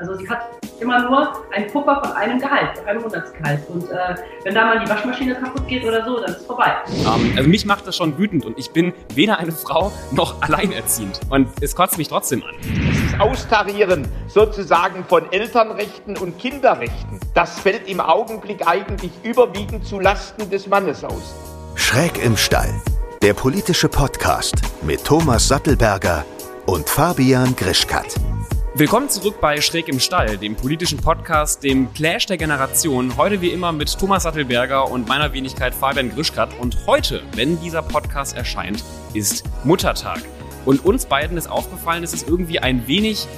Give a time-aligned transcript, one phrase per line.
[0.00, 0.40] Also sie hat
[0.80, 3.68] immer nur einen Puffer von einem Gehalt, von einem Monatsgehalt.
[3.68, 6.72] Und äh, wenn da mal die Waschmaschine kaputt geht oder so, dann ist es vorbei.
[6.88, 10.40] Um, ähm, also mich macht das schon wütend und ich bin weder eine Frau noch
[10.40, 11.20] alleinerziehend.
[11.28, 12.54] Und es kotzt mich trotzdem an.
[13.10, 20.48] Das Austarieren sozusagen von Elternrechten und Kinderrechten, das fällt im Augenblick eigentlich überwiegend zu Lasten
[20.48, 21.34] des Mannes aus.
[21.74, 22.72] Schräg im Stall.
[23.20, 26.24] Der politische Podcast mit Thomas Sattelberger
[26.64, 28.16] und Fabian Grischkat.
[28.80, 33.14] Willkommen zurück bei Schräg im Stall, dem politischen Podcast, dem Clash der Generation.
[33.18, 36.58] Heute wie immer mit Thomas Sattelberger und meiner Wenigkeit Fabian Grischkat.
[36.58, 40.22] Und heute, wenn dieser Podcast erscheint, ist Muttertag.
[40.64, 43.28] Und uns beiden ist aufgefallen, es ist irgendwie ein wenig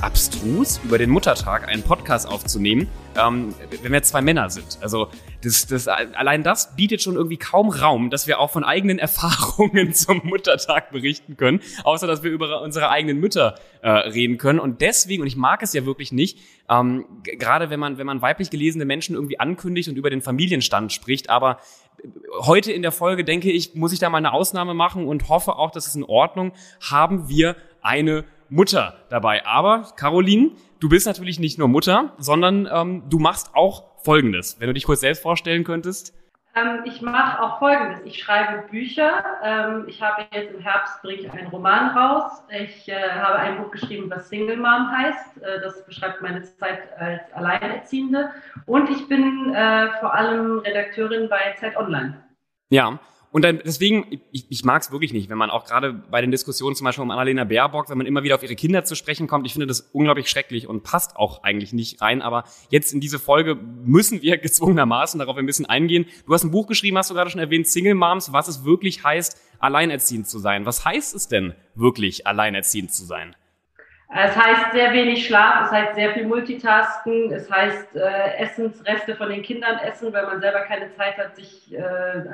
[0.00, 4.78] abstrus, über den Muttertag einen Podcast aufzunehmen, ähm, wenn wir zwei Männer sind.
[4.80, 5.08] Also
[5.42, 9.94] das, das, allein das bietet schon irgendwie kaum Raum, dass wir auch von eigenen Erfahrungen
[9.94, 14.58] zum Muttertag berichten können, außer dass wir über unsere eigenen Mütter äh, reden können.
[14.58, 18.22] Und deswegen, und ich mag es ja wirklich nicht, ähm, gerade wenn man, wenn man
[18.22, 21.58] weiblich gelesene Menschen irgendwie ankündigt und über den Familienstand spricht, aber
[22.40, 25.56] heute in der Folge denke ich, muss ich da mal eine Ausnahme machen und hoffe
[25.56, 29.44] auch, dass es in Ordnung, haben wir eine Mutter dabei.
[29.46, 34.60] Aber Caroline, du bist natürlich nicht nur Mutter, sondern ähm, du machst auch Folgendes.
[34.60, 36.14] Wenn du dich kurz selbst vorstellen könntest.
[36.56, 38.00] Ähm, ich mache auch Folgendes.
[38.04, 39.24] Ich schreibe Bücher.
[39.42, 42.42] Ähm, ich habe jetzt im Herbst bringe ich einen Roman raus.
[42.50, 45.42] Ich äh, habe ein Buch geschrieben, was Single Mom heißt.
[45.42, 48.30] Äh, das beschreibt meine Zeit als Alleinerziehende.
[48.66, 52.22] Und ich bin äh, vor allem Redakteurin bei Zeit Online.
[52.70, 53.00] Ja,
[53.34, 56.30] und dann, deswegen, ich, ich mag es wirklich nicht, wenn man auch gerade bei den
[56.30, 59.26] Diskussionen zum Beispiel um Annalena Baerbock, wenn man immer wieder auf ihre Kinder zu sprechen
[59.26, 62.22] kommt, ich finde das unglaublich schrecklich und passt auch eigentlich nicht rein.
[62.22, 66.06] Aber jetzt in diese Folge müssen wir gezwungenermaßen darauf ein bisschen eingehen.
[66.26, 69.02] Du hast ein Buch geschrieben, hast du gerade schon erwähnt, Single Moms, was es wirklich
[69.02, 70.64] heißt, alleinerziehend zu sein.
[70.64, 73.34] Was heißt es denn wirklich, alleinerziehend zu sein?
[74.08, 79.30] Es heißt sehr wenig Schlaf, es heißt sehr viel Multitasken, es heißt äh, Essensreste von
[79.30, 81.80] den Kindern essen, weil man selber keine Zeit hat, sich äh,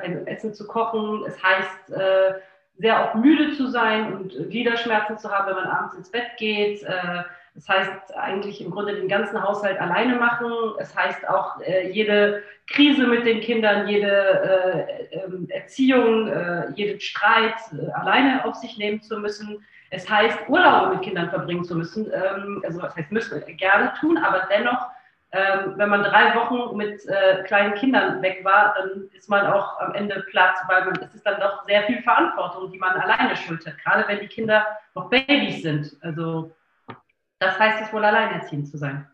[0.01, 1.23] ein Essen zu kochen.
[1.25, 2.33] Es heißt äh,
[2.77, 6.83] sehr oft müde zu sein und Gliederschmerzen zu haben, wenn man abends ins Bett geht.
[6.83, 7.23] Äh,
[7.61, 10.51] es heißt eigentlich im Grunde den ganzen Haushalt alleine machen.
[10.79, 16.99] Es heißt auch äh, jede Krise mit den Kindern, jede äh, ähm, Erziehung, äh, jeden
[16.99, 19.63] Streit äh, alleine auf sich nehmen zu müssen.
[19.91, 22.11] Es heißt, Urlaube mit Kindern verbringen zu müssen.
[22.11, 24.87] Ähm, also das heißt, müssen wir gerne tun, aber dennoch,
[25.31, 29.79] ähm, wenn man drei Wochen mit äh, kleinen Kindern weg war, dann ist man auch
[29.81, 33.35] am Ende platt, weil man, es ist dann doch sehr viel Verantwortung, die man alleine
[33.35, 35.95] schultert, gerade wenn die Kinder noch Babys sind.
[36.01, 36.51] Also
[37.41, 39.07] das heißt es wohl, alleinerziehend zu sein.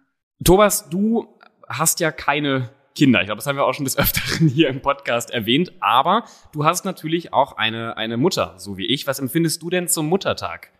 [0.43, 1.27] Thomas, du
[1.67, 3.21] hast ja keine Kinder.
[3.21, 5.71] Ich glaube, das haben wir auch schon des Öfteren hier im Podcast erwähnt.
[5.79, 9.07] Aber du hast natürlich auch eine, eine Mutter, so wie ich.
[9.07, 10.71] Was empfindest du denn zum Muttertag?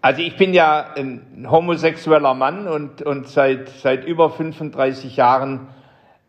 [0.00, 5.68] Also ich bin ja ein homosexueller Mann und, und seit, seit über 35 Jahren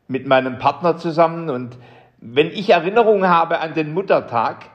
[0.08, 1.50] mit meinem Partner zusammen.
[1.50, 1.78] Und
[2.20, 4.66] wenn ich Erinnerungen habe an den Muttertag,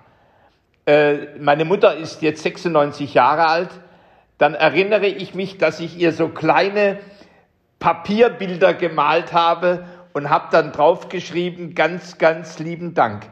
[0.86, 3.70] äh, meine Mutter ist jetzt 96 Jahre alt,
[4.44, 6.98] dann erinnere ich mich, dass ich ihr so kleine
[7.78, 13.24] Papierbilder gemalt habe und habe dann draufgeschrieben, ganz, ganz lieben Dank.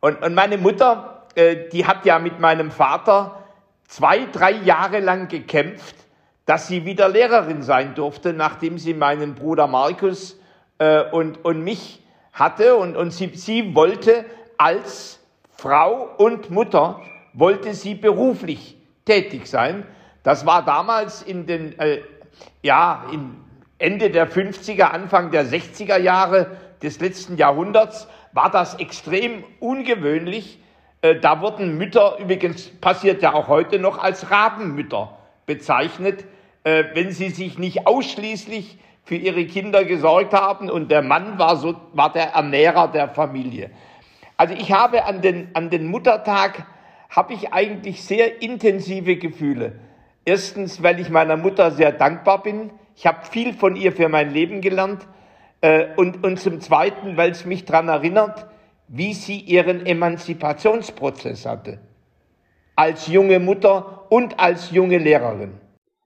[0.00, 3.44] Und, und meine Mutter, äh, die hat ja mit meinem Vater
[3.88, 5.96] zwei, drei Jahre lang gekämpft,
[6.44, 10.38] dass sie wieder Lehrerin sein durfte, nachdem sie meinen Bruder Markus
[10.76, 12.02] äh, und, und mich
[12.34, 12.76] hatte.
[12.76, 14.26] Und, und sie, sie wollte
[14.58, 15.18] als
[15.48, 17.00] Frau und Mutter,
[17.32, 18.76] wollte sie beruflich
[19.06, 19.86] tätig sein.
[20.22, 22.00] Das war damals in den, äh,
[22.62, 23.36] ja, in
[23.78, 30.60] Ende der 50er, Anfang der 60er Jahre des letzten Jahrhunderts war das extrem ungewöhnlich.
[31.00, 36.24] Äh, da wurden Mütter, übrigens passiert ja auch heute noch, als Rabenmütter bezeichnet,
[36.62, 41.56] äh, wenn sie sich nicht ausschließlich für ihre Kinder gesorgt haben und der Mann war,
[41.56, 43.70] so, war der Ernährer der Familie.
[44.36, 46.66] Also ich habe an den, an den Muttertag,
[47.10, 49.78] habe ich eigentlich sehr intensive Gefühle.
[50.24, 54.30] Erstens, weil ich meiner Mutter sehr dankbar bin, ich habe viel von ihr für mein
[54.30, 55.06] Leben gelernt.
[55.60, 58.46] Äh, und, und zum Zweiten, weil es mich daran erinnert,
[58.88, 61.80] wie sie ihren Emanzipationsprozess hatte.
[62.76, 65.52] Als junge Mutter und als junge Lehrerin.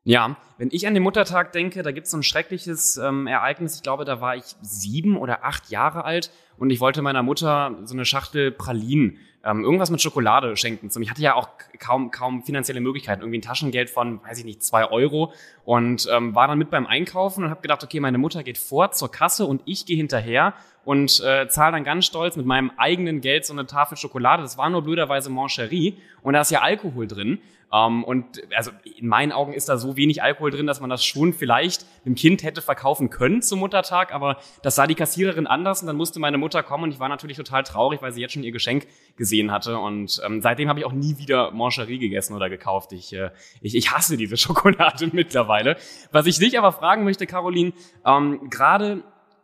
[0.05, 3.77] Ja, wenn ich an den Muttertag denke, da gibt es so ein schreckliches ähm, Ereignis.
[3.77, 7.77] Ich glaube, da war ich sieben oder acht Jahre alt und ich wollte meiner Mutter
[7.85, 10.91] so eine Schachtel Pralinen ähm, irgendwas mit Schokolade schenken.
[11.01, 11.49] Ich hatte ja auch
[11.79, 15.33] kaum, kaum finanzielle Möglichkeiten, irgendwie ein Taschengeld von, weiß ich nicht, zwei Euro
[15.65, 18.91] und ähm, war dann mit beim Einkaufen und habe gedacht, okay, meine Mutter geht vor
[18.91, 20.55] zur Kasse und ich gehe hinterher
[20.85, 24.43] und äh, zahle dann ganz stolz mit meinem eigenen Geld so eine Tafel Schokolade.
[24.43, 27.39] Das war nur blöderweise Mancherie und da ist ja Alkohol drin.
[27.73, 31.05] Ähm, und also in meinen Augen ist da so wenig Alkohol drin, dass man das
[31.05, 35.81] schon vielleicht dem Kind hätte verkaufen können zum Muttertag, aber das sah die Kassiererin anders
[35.81, 38.35] und dann musste meine Mutter kommen und ich war natürlich total traurig, weil sie jetzt
[38.35, 38.87] schon ihr Geschenk
[39.17, 42.93] gesehen hatte und ähm, seitdem habe ich auch nie wieder Mancherie gegessen oder gekauft.
[42.93, 43.31] Ich, äh,
[43.61, 45.77] ich, ich hasse diese Schokolade mittlerweile.
[46.13, 47.73] Was ich dich aber fragen möchte, Caroline,
[48.05, 49.03] ähm, gerade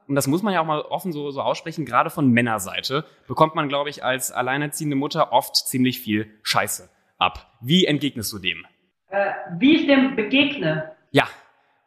[0.09, 3.55] und das muss man ja auch mal offen so, so aussprechen, gerade von Männerseite bekommt
[3.55, 6.91] man, glaube ich, als alleinerziehende Mutter oft ziemlich viel Scheiße
[7.23, 7.57] ab.
[7.61, 8.67] Wie entgegnest du dem?
[9.09, 10.93] Äh, wie ich dem begegne?
[11.11, 11.29] Ja.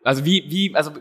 [0.04, 0.92] Also wie, wie, also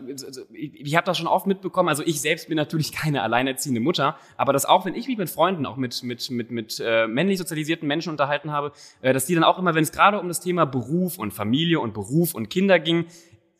[0.51, 4.17] ich, ich habe das schon oft mitbekommen, also ich selbst bin natürlich keine alleinerziehende Mutter,
[4.35, 7.37] aber dass auch, wenn ich mich mit Freunden, auch mit, mit, mit, mit äh, männlich
[7.37, 8.71] sozialisierten Menschen unterhalten habe,
[9.01, 11.79] äh, dass die dann auch immer, wenn es gerade um das Thema Beruf und Familie
[11.79, 13.05] und Beruf und Kinder ging,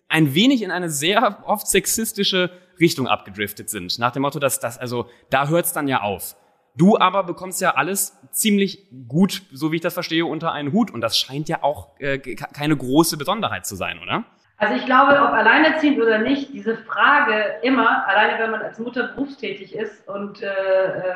[0.07, 2.50] ein wenig in eine sehr oft sexistische
[2.80, 4.00] Richtung abgedriftet sind.
[4.00, 6.36] Nach dem Motto, dass das, also da hört's dann ja auf.
[6.77, 10.92] Du aber bekommst ja alles ziemlich gut, so wie ich das verstehe, unter einen Hut.
[10.92, 14.25] Und das scheint ja auch äh, keine große Besonderheit zu sein, oder?
[14.57, 19.07] Also ich glaube, ob alleinerziehend oder nicht, diese Frage immer, alleine wenn man als Mutter
[19.10, 20.48] berufstätig ist und äh,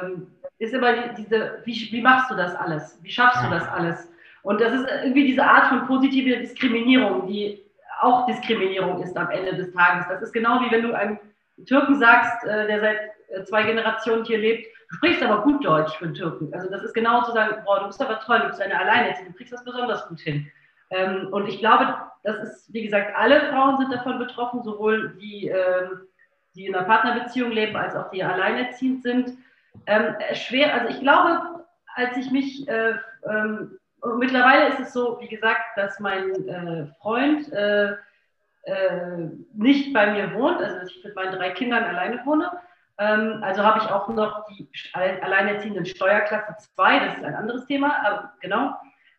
[0.02, 0.28] ähm,
[0.58, 3.00] ist immer die, diese, wie, wie machst du das alles?
[3.02, 4.10] Wie schaffst du das alles?
[4.44, 7.64] Und das ist irgendwie diese Art von positiver Diskriminierung, die
[8.02, 10.06] auch Diskriminierung ist am Ende des Tages.
[10.10, 11.20] Das ist genau wie wenn du einem
[11.66, 12.98] Türken sagst, äh, der seit
[13.30, 16.54] äh, zwei Generationen hier lebt, du sprichst aber gut Deutsch für einen Türken.
[16.54, 19.32] Also das ist genau zu sagen, boah, du bist aber toll, du bist eine Alleinerziehende,
[19.32, 20.50] du kriegst das besonders gut hin.
[20.92, 25.48] Ähm, und ich glaube, das ist, wie gesagt, alle Frauen sind davon betroffen, sowohl die,
[25.48, 26.08] ähm,
[26.56, 29.38] die in einer Partnerbeziehung leben, als auch die alleinerziehend sind.
[29.86, 31.66] Ähm, schwer, also ich glaube,
[31.96, 32.96] als ich mich, äh,
[33.30, 33.78] ähm,
[34.18, 37.94] mittlerweile ist es so, wie gesagt, dass mein äh, Freund äh,
[38.64, 42.52] äh, nicht bei mir wohnt, also dass ich mit meinen drei Kindern alleine wohne.
[43.00, 47.96] Ähm, also habe ich auch noch die alleinerziehenden Steuerklasse 2, das ist ein anderes Thema,
[48.06, 48.76] aber genau.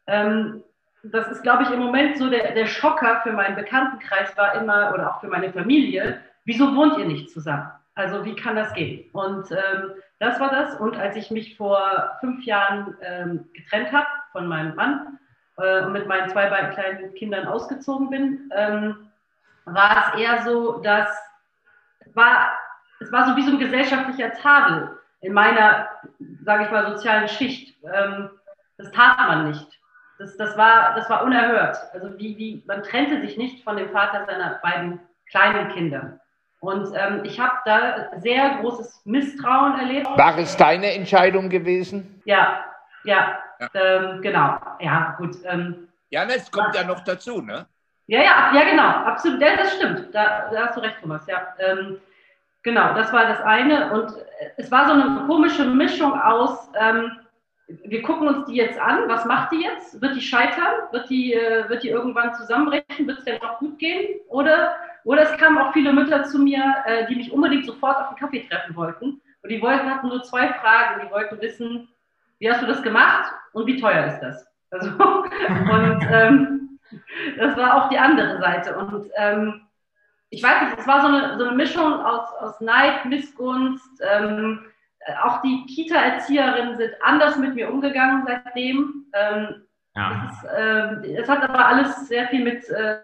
[0.06, 0.62] Ähm,
[1.02, 4.92] das ist, glaube ich, im Moment so der, der Schocker für meinen Bekanntenkreis war immer,
[4.92, 7.70] oder auch für meine Familie, wieso wohnt ihr nicht zusammen?
[7.94, 9.08] Also wie kann das gehen?
[9.12, 10.78] Und ähm, das war das.
[10.78, 15.18] Und als ich mich vor fünf Jahren ähm, getrennt habe von meinem Mann
[15.56, 19.10] äh, und mit meinen zwei beiden kleinen Kindern ausgezogen bin, ähm,
[19.64, 21.08] war es eher so, dass
[22.14, 22.52] war,
[23.00, 25.88] es war so wie so ein gesellschaftlicher Tadel in meiner,
[26.44, 27.76] sage ich mal, sozialen Schicht.
[27.84, 28.30] Ähm,
[28.78, 29.66] das tat man nicht.
[30.18, 31.78] Das, das, war, das war unerhört.
[31.92, 35.00] Also wie, wie, man trennte sich nicht von dem Vater seiner beiden
[35.30, 36.20] kleinen Kinder.
[36.60, 40.06] Und ähm, ich habe da sehr großes Misstrauen erlebt.
[40.06, 42.20] War es deine Entscheidung gewesen?
[42.26, 42.64] Ja,
[43.04, 43.68] ja, ja.
[43.72, 44.58] Ähm, genau.
[44.78, 45.36] Ja, gut.
[45.44, 47.66] Ähm, ja, das kommt ja noch dazu, ne?
[48.08, 49.40] Ja, ja, ja, genau, absolut.
[49.40, 50.14] Ja, das stimmt.
[50.14, 51.26] Da, da hast du recht, Thomas.
[51.26, 51.98] Ja, ähm,
[52.62, 53.92] genau, das war das eine.
[53.92, 54.12] Und
[54.56, 57.12] es war so eine komische Mischung aus, ähm,
[57.84, 60.00] wir gucken uns die jetzt an, was macht die jetzt?
[60.00, 60.88] Wird die scheitern?
[60.90, 63.06] Wird die, äh, wird die irgendwann zusammenbrechen?
[63.06, 64.20] Wird es denn noch gut gehen?
[64.28, 64.74] Oder,
[65.04, 68.18] oder es kamen auch viele Mütter zu mir, äh, die mich unbedingt sofort auf den
[68.18, 69.20] Kaffee treffen wollten.
[69.42, 71.02] Und die wollten, hatten nur zwei Fragen.
[71.04, 71.88] Die wollten wissen,
[72.38, 74.46] wie hast du das gemacht und wie teuer ist das?
[74.70, 76.78] Also, und ähm,
[77.38, 78.76] das war auch die andere Seite.
[78.76, 79.62] Und ähm,
[80.30, 84.00] ich weiß nicht, es war so eine, so eine Mischung aus, aus Neid, Missgunst.
[84.00, 84.60] Ähm,
[85.22, 89.06] auch die Kita-Erzieherinnen sind anders mit mir umgegangen seitdem.
[89.12, 89.62] Ähm,
[89.96, 90.30] ja.
[90.30, 92.98] es, äh, es, hat aber alles sehr viel mit, äh,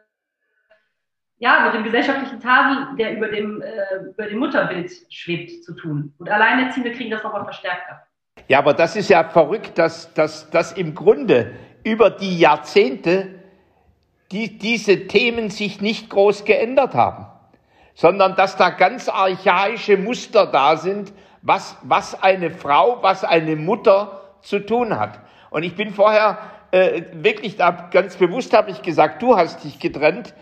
[1.38, 6.14] ja, mit dem gesellschaftlichen Tadel, der über dem, äh, über dem Mutterbild schwebt, zu tun.
[6.18, 8.06] Und Alleinerziehende kriegen das nochmal verstärkt ab.
[8.46, 11.52] Ja, aber das ist ja verrückt, dass, dass, dass im Grunde
[11.82, 13.35] über die Jahrzehnte
[14.32, 17.26] die, diese Themen sich nicht groß geändert haben,
[17.94, 24.20] sondern dass da ganz archaische Muster da sind, was, was eine Frau, was eine Mutter
[24.42, 25.20] zu tun hat.
[25.50, 26.38] Und ich bin vorher
[26.72, 30.34] äh, wirklich da ganz bewusst habe ich gesagt, du hast dich getrennt,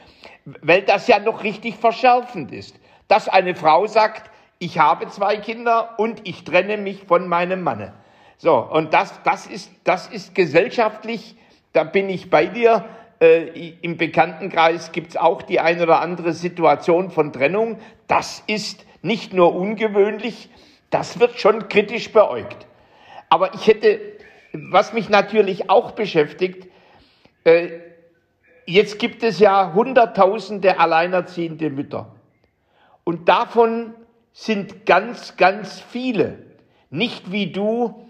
[0.63, 2.77] weil das ja noch richtig verschärfend ist,
[3.09, 7.93] dass eine Frau sagt, ich habe zwei Kinder und ich trenne mich von meinem Manne.
[8.39, 11.37] So, und das, das, ist, das ist gesellschaftlich,
[11.73, 12.85] da bin ich bei dir,
[13.25, 17.79] äh, Im Bekanntenkreis gibt es auch die eine oder andere Situation von Trennung.
[18.07, 20.51] Das ist nicht nur ungewöhnlich,
[20.91, 22.67] das wird schon kritisch beäugt.
[23.31, 23.99] Aber ich hätte,
[24.53, 26.69] was mich natürlich auch beschäftigt,
[27.45, 27.69] äh,
[28.67, 32.15] jetzt gibt es ja Hunderttausende alleinerziehende Mütter.
[33.05, 33.95] Und davon
[34.33, 36.39] sind ganz, ganz viele
[36.91, 38.04] nicht wie du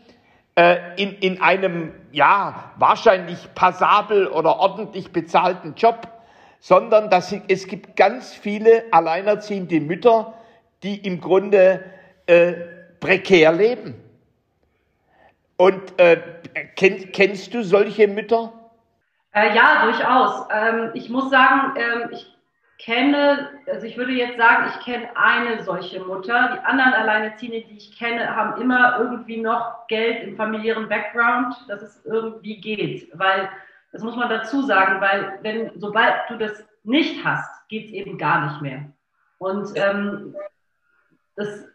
[0.57, 6.07] in, in einem, ja, wahrscheinlich passabel oder ordentlich bezahlten Job,
[6.61, 10.35] sondern dass es gibt ganz viele alleinerziehende Mütter,
[10.85, 11.85] die im Grunde
[12.27, 12.53] äh,
[13.01, 13.95] prekär leben.
[15.57, 16.21] Und äh,
[16.77, 18.53] kenn, kennst du solche Mütter?
[19.33, 20.47] Äh, ja, durchaus.
[20.51, 22.34] Ähm, ich muss sagen, ähm, ich
[22.85, 26.59] kenne, also ich würde jetzt sagen, ich kenne eine solche Mutter.
[26.59, 31.81] Die anderen Alleinerziehenden, die ich kenne, haben immer irgendwie noch Geld im familiären Background, dass
[31.81, 33.09] es irgendwie geht.
[33.19, 33.49] Weil,
[33.93, 38.19] das muss man dazu sagen, weil wenn, sobald du das nicht hast, geht es eben
[38.19, 38.85] gar nicht mehr.
[39.39, 40.35] Und ähm,
[41.37, 41.67] das,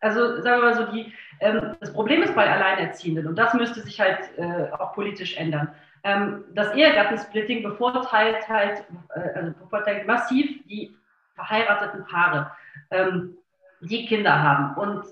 [0.00, 3.80] also sagen wir mal so, die, ähm, das Problem ist bei Alleinerziehenden, und das müsste
[3.80, 10.96] sich halt äh, auch politisch ändern das Ehegattensplitting bevorteilt halt, äh, also bevorteilt massiv die
[11.34, 12.50] verheirateten Paare,
[12.90, 13.36] ähm,
[13.80, 14.76] die Kinder haben.
[14.76, 15.04] Und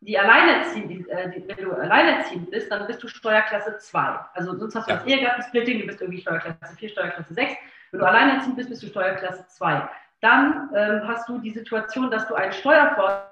[0.00, 4.18] die Alleinerziehend, äh, wenn du alleinerziehend bist, dann bist du Steuerklasse 2.
[4.34, 4.96] Also sonst hast du ja.
[4.96, 7.52] das Ehegattensplitting, du bist irgendwie Steuerklasse 4, Steuerklasse 6.
[7.90, 9.88] Wenn du alleinerziehend bist, bist du Steuerklasse 2.
[10.20, 13.26] Dann ähm, hast du die Situation, dass du einen Steuervorteil,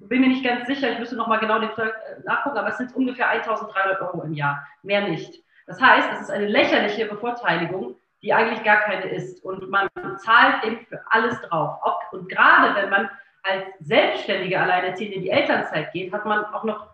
[0.00, 2.68] ich bin mir nicht ganz sicher, ich müsste nochmal genau den Steuer äh, nachgucken, aber
[2.68, 5.42] es sind ungefähr 1300 Euro im Jahr, mehr nicht.
[5.68, 9.44] Das heißt, es ist eine lächerliche Bevorteiligung, die eigentlich gar keine ist.
[9.44, 11.78] Und man zahlt eben für alles drauf.
[12.10, 13.10] Und gerade wenn man
[13.42, 16.88] als selbstständige Alleinerziehende in die Elternzeit geht, hat man auch noch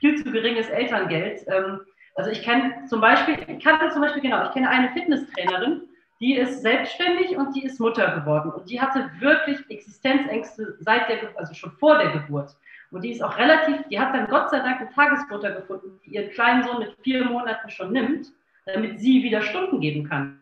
[0.00, 1.42] viel zu geringes Elterngeld.
[1.46, 1.80] Ähm,
[2.16, 5.82] also ich kenne zum Beispiel, ich kannte zum Beispiel genau, ich kenne eine Fitnesstrainerin,
[6.20, 8.50] die ist selbstständig und die ist Mutter geworden.
[8.50, 12.56] Und die hatte wirklich Existenzängste seit der, also schon vor der Geburt.
[12.90, 16.14] Und die ist auch relativ, die hat dann Gott sei Dank eine Tagesmutter gefunden, die
[16.14, 18.28] ihren kleinen Sohn mit vier Monaten schon nimmt,
[18.66, 20.40] damit sie wieder Stunden geben kann.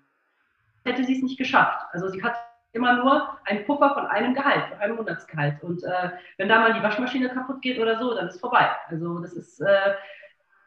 [0.84, 1.86] Hätte sie es nicht geschafft.
[1.92, 2.34] Also sie hat
[2.72, 5.62] immer nur einen Puffer von einem Gehalt, von einem Monatsgehalt.
[5.62, 8.70] Und äh, wenn da mal die Waschmaschine kaputt geht oder so, dann ist vorbei.
[8.88, 9.94] Also das ist, äh,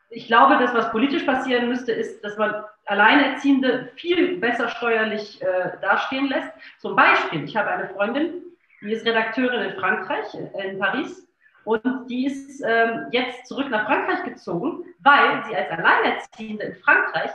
[0.10, 5.72] ich glaube, das, was politisch passieren müsste, ist, dass man Alleinerziehende viel besser steuerlich äh,
[5.82, 6.52] dastehen lässt.
[6.80, 8.42] Zum Beispiel, ich habe eine Freundin,
[8.82, 11.28] die ist Redakteurin in Frankreich, in Paris.
[11.64, 17.32] Und die ist ähm, jetzt zurück nach Frankreich gezogen, weil sie als Alleinerziehende in Frankreich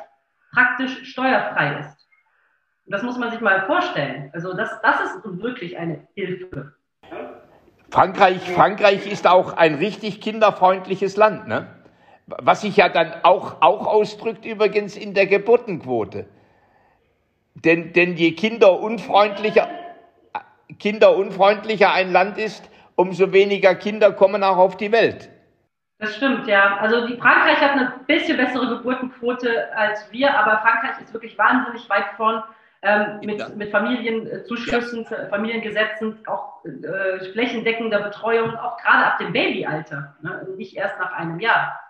[0.52, 2.08] praktisch steuerfrei ist.
[2.86, 4.30] Und das muss man sich mal vorstellen.
[4.32, 6.74] Also das, das ist wirklich eine Hilfe.
[7.90, 11.68] Frankreich, Frankreich ist auch ein richtig kinderfreundliches Land, ne?
[12.26, 16.26] Was sich ja dann auch, auch ausdrückt übrigens in der Geburtenquote.
[17.54, 19.68] Denn, denn je kinderunfreundlicher,
[20.80, 25.30] kinderunfreundlicher ein Land ist, umso weniger Kinder kommen auch auf die Welt.
[25.98, 26.76] Das stimmt, ja.
[26.76, 31.88] Also die Frankreich hat eine bisschen bessere Geburtenquote als wir, aber Frankreich ist wirklich wahnsinnig
[31.88, 32.42] weit vorn
[32.82, 35.26] ähm, mit, mit Familienzuschüssen, ja.
[35.30, 40.46] Familiengesetzen, auch äh, flächendeckender Betreuung, auch gerade ab dem Babyalter, ne?
[40.56, 41.80] nicht erst nach einem Jahr.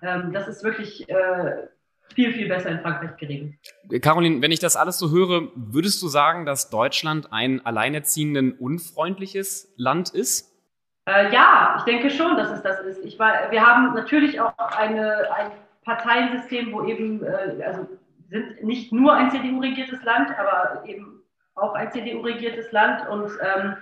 [0.00, 1.68] Ähm, das ist wirklich äh,
[2.14, 3.54] viel, viel besser in Frankreich geregelt.
[4.00, 9.72] Caroline, wenn ich das alles so höre, würdest du sagen, dass Deutschland ein alleinerziehenden unfreundliches
[9.76, 10.49] Land ist?
[11.06, 13.04] Äh, ja, ich denke schon, dass es das ist.
[13.04, 15.50] Ich war, wir haben natürlich auch eine, ein
[15.84, 17.86] Parteiensystem, wo eben, äh, also
[18.28, 21.22] sind nicht nur ein CDU-regiertes Land, aber eben
[21.56, 23.76] auch ein CDU-regiertes Land und ähm,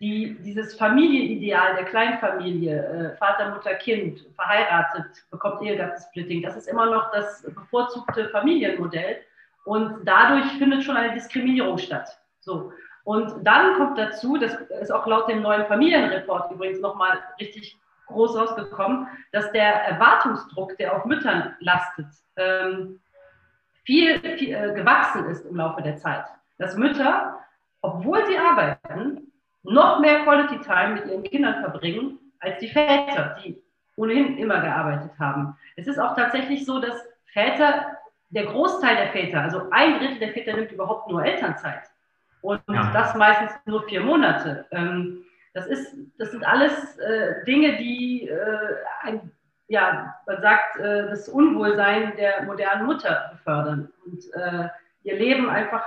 [0.00, 6.86] die, dieses Familienideal der Kleinfamilie, äh, Vater, Mutter, Kind, verheiratet, bekommt Ehegattensplitting, das ist immer
[6.86, 9.18] noch das bevorzugte Familienmodell
[9.64, 12.18] und dadurch findet schon eine Diskriminierung statt.
[12.40, 12.72] So.
[13.04, 18.36] Und dann kommt dazu, das ist auch laut dem neuen Familienreport übrigens nochmal richtig groß
[18.36, 22.06] rausgekommen, dass der Erwartungsdruck, der auf Müttern lastet,
[22.36, 23.00] ähm,
[23.84, 26.24] viel, viel äh, gewachsen ist im Laufe der Zeit.
[26.58, 27.38] Dass Mütter,
[27.80, 29.32] obwohl sie arbeiten,
[29.64, 33.60] noch mehr Quality Time mit ihren Kindern verbringen als die Väter, die
[33.96, 35.56] ohnehin immer gearbeitet haben.
[35.76, 37.98] Es ist auch tatsächlich so, dass Väter,
[38.30, 41.91] der Großteil der Väter, also ein Drittel der Väter nimmt überhaupt nur Elternzeit.
[42.42, 42.90] Und ja.
[42.92, 44.66] das meistens nur vier Monate.
[44.72, 49.30] Ähm, das, ist, das sind alles äh, Dinge, die äh, ein,
[49.68, 54.24] ja, man sagt, äh, das Unwohlsein der modernen Mutter befördern und
[55.04, 55.84] ihr Leben einfach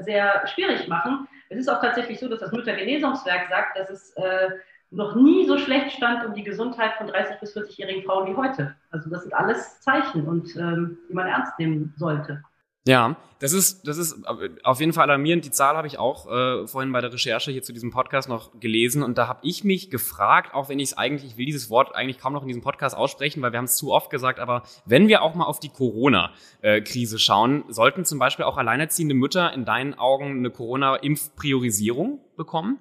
[0.00, 1.28] sehr schwierig machen.
[1.50, 4.14] Es ist auch tatsächlich so, dass das Müttergenesungswerk sagt, dass es
[4.90, 8.74] noch nie so schlecht stand um die Gesundheit von 30- bis 40-jährigen Frauen wie heute.
[8.90, 12.42] Also das sind alles Zeichen und ähm, die man ernst nehmen sollte.
[12.86, 14.26] Ja, das ist, das ist
[14.62, 15.44] auf jeden Fall alarmierend.
[15.44, 18.58] Die Zahl habe ich auch äh, vorhin bei der Recherche hier zu diesem Podcast noch
[18.60, 21.70] gelesen und da habe ich mich gefragt, auch wenn ich es eigentlich, ich will dieses
[21.70, 24.38] Wort eigentlich kaum noch in diesem Podcast aussprechen, weil wir haben es zu oft gesagt,
[24.38, 29.52] aber wenn wir auch mal auf die Corona-Krise schauen, sollten zum Beispiel auch alleinerziehende Mütter
[29.54, 32.78] in deinen Augen eine Corona-Impfpriorisierung bekommen?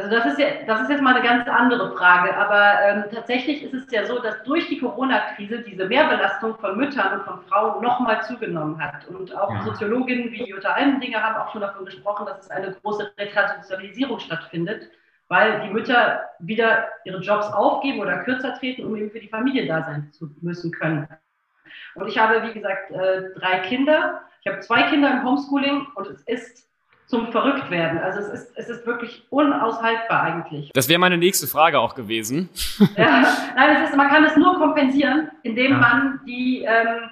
[0.00, 3.62] Also das ist, ja, das ist jetzt mal eine ganz andere Frage, aber ähm, tatsächlich
[3.62, 7.82] ist es ja so, dass durch die Corona-Krise diese Mehrbelastung von Müttern und von Frauen
[7.82, 9.06] nochmal zugenommen hat.
[9.08, 9.62] Und auch ja.
[9.62, 14.88] Soziologinnen wie Jutta Almendinger haben auch schon davon gesprochen, dass es eine große Retraditionalisierung stattfindet,
[15.28, 19.66] weil die Mütter wieder ihre Jobs aufgeben oder kürzer treten, um eben für die Familie
[19.66, 21.06] da sein zu müssen können.
[21.94, 26.06] Und ich habe, wie gesagt, äh, drei Kinder Ich habe zwei Kinder im Homeschooling und
[26.06, 26.69] es ist
[27.10, 27.98] zum Verrücktwerden.
[27.98, 30.70] Also es ist, es ist wirklich unaushaltbar eigentlich.
[30.72, 32.48] Das wäre meine nächste Frage auch gewesen.
[32.96, 33.24] Ja,
[33.56, 35.78] nein, ist, man kann es nur kompensieren, indem ja.
[35.78, 37.10] man die, ähm,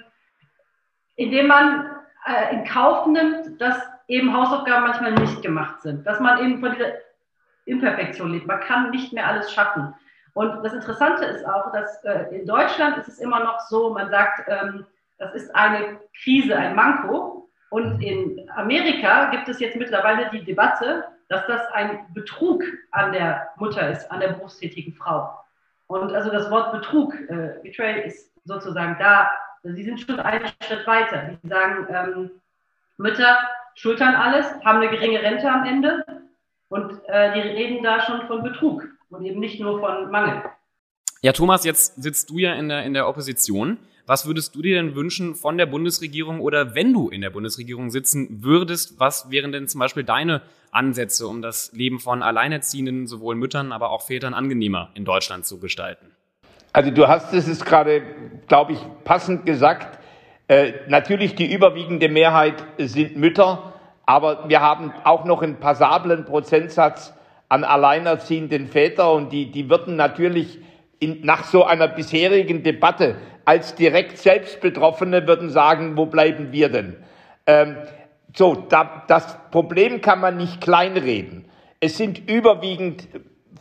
[1.17, 1.91] indem man
[2.27, 3.77] äh, in Kauf nimmt, dass
[4.07, 6.93] eben Hausaufgaben manchmal nicht gemacht sind, dass man eben von dieser
[7.65, 8.47] Imperfektion lebt.
[8.47, 9.95] Man kann nicht mehr alles schaffen.
[10.35, 14.11] Und das Interessante ist auch, dass äh, in Deutschland ist es immer noch so, man
[14.11, 14.87] sagt, ähm,
[15.19, 17.38] das ist eine Krise, ein Manko.
[17.71, 23.49] Und in Amerika gibt es jetzt mittlerweile die Debatte, dass das ein Betrug an der
[23.57, 25.39] Mutter ist, an der berufstätigen Frau.
[25.87, 29.31] Und also das Wort Betrug, äh, Betrayal, ist sozusagen da.
[29.63, 31.37] Sie sind schon einen Schritt weiter.
[31.43, 32.31] Sie sagen, ähm,
[32.97, 33.39] Mütter
[33.75, 36.05] schultern alles, haben eine geringe Rente am Ende
[36.69, 40.43] und äh, die reden da schon von Betrug und eben nicht nur von Mangel.
[41.23, 43.79] Ja, Thomas, jetzt sitzt du ja in der, in der Opposition.
[44.09, 47.91] Was würdest du dir denn wünschen von der Bundesregierung oder wenn du in der Bundesregierung
[47.91, 53.35] sitzen würdest, was wären denn zum Beispiel deine Ansätze, um das Leben von Alleinerziehenden, sowohl
[53.35, 56.07] Müttern, aber auch Vätern angenehmer in Deutschland zu gestalten?
[56.73, 58.01] Also du hast es gerade,
[58.47, 59.99] glaube ich, passend gesagt.
[60.47, 63.75] Äh, natürlich die überwiegende Mehrheit sind Mütter,
[64.07, 67.13] aber wir haben auch noch einen passablen Prozentsatz
[67.51, 70.61] an alleinerziehenden Vätern und die, die würden natürlich
[70.99, 73.17] in, nach so einer bisherigen Debatte
[73.49, 76.97] als direkt Selbstbetroffene würden sagen, wo bleiben wir denn?
[77.47, 77.79] Ähm,
[78.37, 81.47] so, da, das Problem kann man nicht kleinreden.
[81.81, 83.09] Es sind überwiegend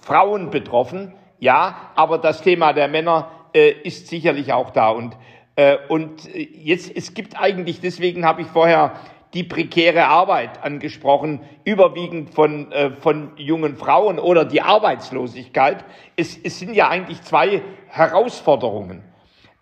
[0.01, 4.89] Frauen betroffen, ja, aber das Thema der Männer äh, ist sicherlich auch da.
[4.89, 5.15] Und,
[5.55, 8.91] äh, und jetzt, es gibt eigentlich, deswegen habe ich vorher
[9.33, 15.85] die prekäre Arbeit angesprochen, überwiegend von, äh, von jungen Frauen oder die Arbeitslosigkeit.
[16.17, 19.01] Es, es sind ja eigentlich zwei Herausforderungen.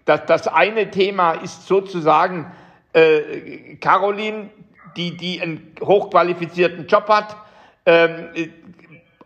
[0.05, 2.51] Das, das eine Thema ist sozusagen
[2.93, 4.49] äh, Caroline,
[4.95, 7.35] die, die einen hochqualifizierten Job hat,
[7.85, 8.29] ähm,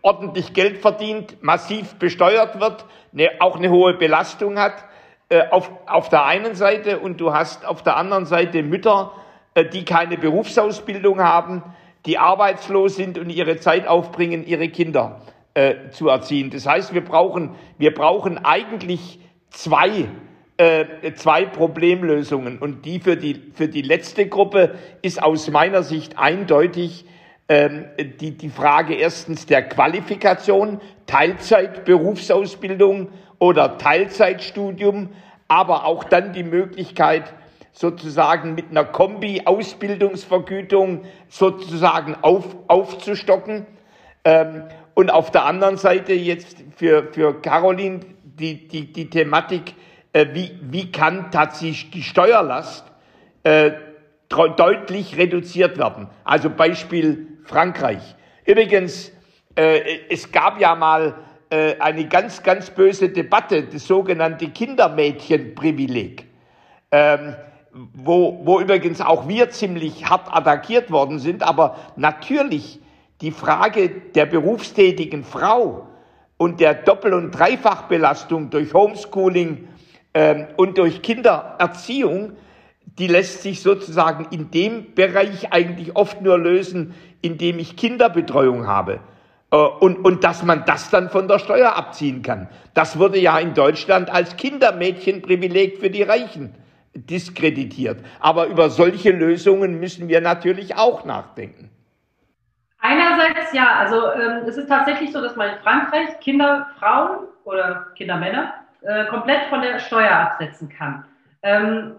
[0.02, 4.86] ordentlich Geld verdient, massiv besteuert wird, ne, auch eine hohe Belastung hat
[5.30, 9.12] äh, auf, auf der einen Seite und du hast auf der anderen Seite Mütter,
[9.54, 11.64] äh, die keine Berufsausbildung haben,
[12.06, 15.22] die arbeitslos sind und ihre Zeit aufbringen, ihre Kinder
[15.54, 16.50] äh, zu erziehen.
[16.50, 20.08] Das heißt, wir brauchen, wir brauchen eigentlich zwei,
[20.60, 22.60] äh, zwei Problemlösungen.
[22.60, 27.06] Und die für, die für die letzte Gruppe ist aus meiner Sicht eindeutig
[27.48, 27.86] ähm,
[28.20, 33.08] die, die Frage erstens der Qualifikation, Teilzeit, Berufsausbildung
[33.40, 35.12] oder Teilzeitstudium,
[35.48, 37.34] aber auch dann die Möglichkeit,
[37.72, 43.66] sozusagen mit einer Kombi-Ausbildungsvergütung sozusagen auf, aufzustocken.
[44.26, 49.74] Ähm, und auf der anderen Seite jetzt für, für Caroline die, die, die Thematik,
[50.14, 52.86] wie, wie kann tatsächlich die Steuerlast
[53.44, 53.72] äh,
[54.30, 56.08] deutlich reduziert werden.
[56.24, 58.16] Also Beispiel Frankreich.
[58.46, 59.12] Übrigens,
[59.56, 61.16] äh, es gab ja mal
[61.50, 66.28] äh, eine ganz, ganz böse Debatte, das sogenannte Kindermädchenprivileg.
[66.92, 67.36] Ähm,
[67.72, 72.80] wo, wo übrigens auch wir ziemlich hart attackiert worden sind, aber natürlich
[73.22, 75.88] die Frage der berufstätigen Frau
[76.38, 79.68] und der Doppel- und Dreifachbelastung durch Homeschooling
[80.58, 82.34] und durch Kindererziehung,
[82.98, 89.00] die lässt sich sozusagen in dem Bereich eigentlich oft nur lösen, indem ich Kinderbetreuung habe.
[89.52, 92.50] Äh, und, und dass man das dann von der Steuer abziehen kann.
[92.74, 96.56] Das wurde ja in Deutschland als Kindermädchenprivileg für die Reichen
[96.94, 98.00] diskreditiert.
[98.20, 101.70] Aber über solche Lösungen müssen wir natürlich auch nachdenken.
[102.82, 107.88] Einerseits ja, also ähm, es ist tatsächlich so, dass man in Frankreich Kinder, Frauen oder
[107.96, 111.06] Kindermänner äh, komplett von der Steuer absetzen kann.
[111.44, 111.96] Ähm,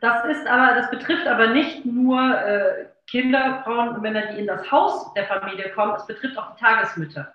[0.00, 4.46] das ist aber, das betrifft aber nicht nur äh, Kinder, Frauen und Männer, die in
[4.46, 7.32] das Haus der Familie kommen, es betrifft auch die Tagesmütter.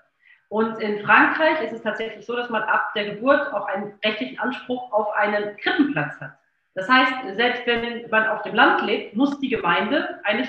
[0.50, 4.38] Und in Frankreich ist es tatsächlich so, dass man ab der Geburt auch einen rechtlichen
[4.40, 6.34] Anspruch auf einen Krippenplatz hat.
[6.76, 10.46] Das heißt, selbst wenn man auf dem Land lebt, muss die Gemeinde eine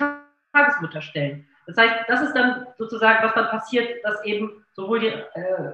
[0.53, 1.47] Tagesmutter stellen.
[1.67, 5.73] Das heißt, das ist dann sozusagen, was dann passiert, dass eben sowohl die äh,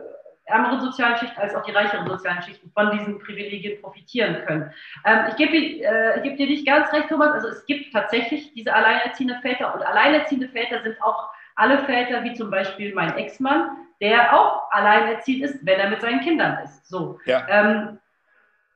[0.48, 4.72] ärmeren sozialen Schichten als auch die reicheren sozialen Schichten von diesen Privilegien profitieren können.
[5.04, 7.32] Ähm, ich gebe äh, geb dir nicht ganz recht, Thomas.
[7.32, 12.34] Also es gibt tatsächlich diese alleinerziehenden Väter und alleinerziehende Väter sind auch alle Väter, wie
[12.34, 16.86] zum Beispiel mein Ex-Mann, der auch alleinerziehend ist, wenn er mit seinen Kindern ist.
[16.86, 17.18] So.
[17.26, 17.46] Ja.
[17.48, 17.98] Ähm,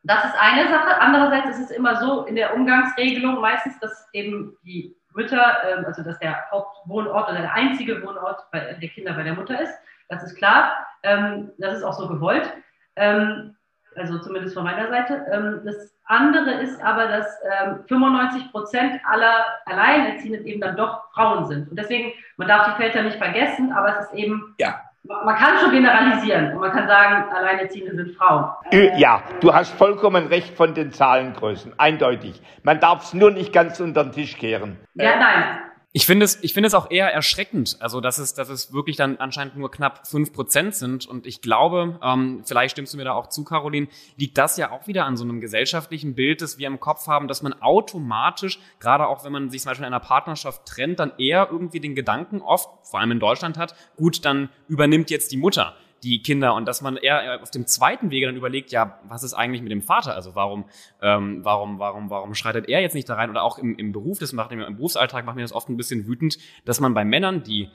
[0.05, 1.01] das ist eine Sache.
[1.01, 6.03] Andererseits ist es immer so in der Umgangsregelung meistens, dass eben die Mütter, ähm, also
[6.03, 9.75] dass der Hauptwohnort oder der einzige Wohnort der Kinder bei der Mutter ist.
[10.09, 10.87] Das ist klar.
[11.03, 12.51] Ähm, das ist auch so gewollt.
[12.97, 13.57] Ähm,
[13.95, 15.61] Also zumindest von meiner Seite.
[15.67, 17.27] Das andere ist aber, dass
[17.89, 21.69] 95 ähm, Prozent aller Alleinerziehenden eben dann doch Frauen sind.
[21.69, 24.81] Und deswegen, man darf die Väter nicht vergessen, aber es ist eben, ja.
[25.05, 28.51] Man kann schon generalisieren und man kann sagen, Alleinerziehende sind Frauen.
[28.97, 32.41] Ja, du hast vollkommen recht von den Zahlengrößen, eindeutig.
[32.63, 34.79] Man darf es nur nicht ganz unter den Tisch kehren.
[34.95, 35.72] Ja, nein.
[35.95, 38.97] Ich finde es, ich finde es auch eher erschreckend, also dass es, dass es wirklich
[38.97, 41.07] dann anscheinend nur knapp fünf Prozent sind.
[41.07, 44.71] Und ich glaube, ähm, vielleicht stimmst du mir da auch zu, Caroline, liegt das ja
[44.71, 48.59] auch wieder an so einem gesellschaftlichen Bild, das wir im Kopf haben, dass man automatisch,
[48.81, 51.95] gerade auch wenn man sich zum Beispiel in einer Partnerschaft trennt, dann eher irgendwie den
[51.95, 56.55] Gedanken oft, vor allem in Deutschland hat, gut, dann übernimmt jetzt die Mutter die Kinder
[56.55, 59.71] und dass man eher auf dem zweiten Wege dann überlegt, ja, was ist eigentlich mit
[59.71, 60.15] dem Vater?
[60.15, 60.65] Also warum,
[61.01, 63.31] ähm, warum, warum, warum schreitet er jetzt nicht da rein?
[63.31, 66.07] Oder auch im, im Beruf, das macht im Berufsalltag macht mir das oft ein bisschen
[66.07, 67.69] wütend, dass man bei Männern, die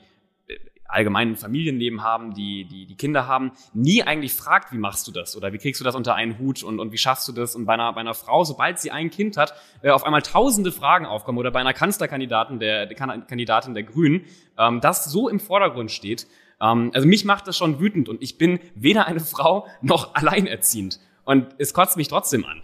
[0.46, 5.12] äh, allgemeinen Familienleben haben, die, die, die Kinder haben, nie eigentlich fragt, wie machst du
[5.12, 7.56] das oder wie kriegst du das unter einen Hut und, und wie schaffst du das?
[7.56, 10.70] Und bei einer, bei einer Frau, sobald sie ein Kind hat, äh, auf einmal tausende
[10.70, 14.26] Fragen aufkommen oder bei einer Kanzlerkandidatin der, der Kandidatin der Grünen,
[14.58, 16.26] ähm, das so im Vordergrund steht,
[16.60, 21.00] ähm, also mich macht das schon wütend und ich bin weder eine Frau noch alleinerziehend.
[21.24, 22.62] Und es kotzt mich trotzdem an.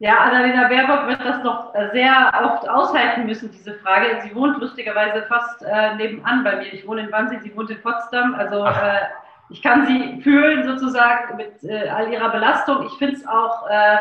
[0.00, 4.20] Ja, Annalena Baerbock wird das doch sehr oft aushalten müssen, diese Frage.
[4.22, 6.72] Sie wohnt lustigerweise fast äh, nebenan bei mir.
[6.72, 8.34] Ich wohne in Wannsee, sie wohnt in Potsdam.
[8.34, 9.00] Also äh,
[9.50, 12.86] ich kann sie fühlen sozusagen mit äh, all ihrer Belastung.
[12.86, 13.98] Ich finde es auch, äh,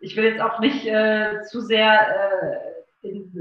[0.00, 1.92] ich will jetzt auch nicht äh, zu sehr
[3.02, 3.32] äh, in,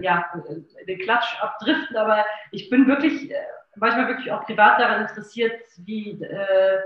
[0.00, 3.32] ja, in den Klatsch abdriften, aber ich bin wirklich
[3.80, 6.78] manchmal wirklich auch privat daran interessiert, wie, äh,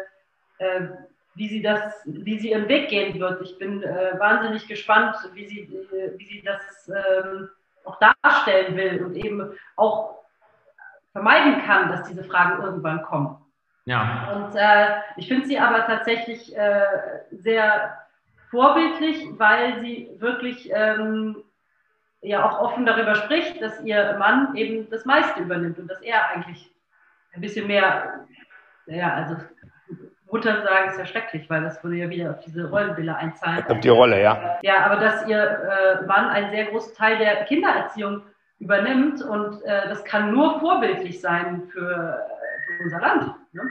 [0.58, 0.88] äh,
[1.34, 3.42] wie, sie das, wie sie ihren Weg gehen wird.
[3.42, 7.48] Ich bin äh, wahnsinnig gespannt, wie sie, äh, wie sie das ähm,
[7.84, 10.22] auch darstellen will und eben auch
[11.12, 13.36] vermeiden kann, dass diese Fragen irgendwann kommen.
[13.84, 14.32] Ja.
[14.34, 16.84] Und äh, ich finde sie aber tatsächlich äh,
[17.32, 17.98] sehr
[18.50, 21.42] vorbildlich, weil sie wirklich ähm,
[22.20, 26.30] ja auch offen darüber spricht, dass ihr Mann eben das meiste übernimmt und dass er
[26.30, 26.71] eigentlich
[27.32, 28.26] ein bisschen mehr,
[28.86, 29.36] ja, also
[30.30, 33.64] Mutter sagen ist ja schrecklich, weil das würde ja wieder auf diese Rollenbilder einzahlen.
[33.68, 34.58] Auf die Rolle, ja.
[34.62, 38.22] Ja, aber dass ihr äh, Mann einen sehr großen Teil der Kindererziehung
[38.58, 42.26] übernimmt und äh, das kann nur vorbildlich sein für,
[42.66, 43.34] für unser Land.
[43.52, 43.62] Ne?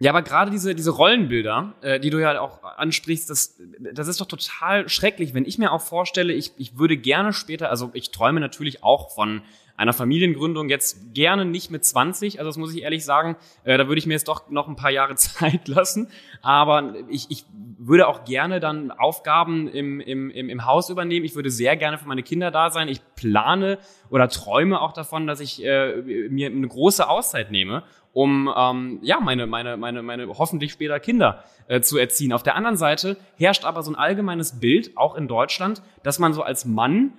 [0.00, 3.58] Ja, aber gerade diese, diese Rollenbilder, äh, die du ja auch ansprichst, das,
[3.92, 5.32] das ist doch total schrecklich.
[5.32, 9.14] Wenn ich mir auch vorstelle, ich, ich würde gerne später, also ich träume natürlich auch
[9.14, 9.42] von
[9.82, 13.88] einer Familiengründung jetzt gerne nicht mit 20, also das muss ich ehrlich sagen, äh, da
[13.88, 16.08] würde ich mir jetzt doch noch ein paar Jahre Zeit lassen,
[16.40, 17.44] aber ich, ich
[17.78, 21.98] würde auch gerne dann Aufgaben im, im, im, im Haus übernehmen, ich würde sehr gerne
[21.98, 26.46] für meine Kinder da sein, ich plane oder träume auch davon, dass ich äh, mir
[26.46, 27.82] eine große Auszeit nehme
[28.14, 32.34] um ähm, ja meine meine meine meine hoffentlich später Kinder äh, zu erziehen.
[32.34, 36.34] Auf der anderen Seite herrscht aber so ein allgemeines Bild auch in Deutschland, dass man
[36.34, 37.14] so als Mann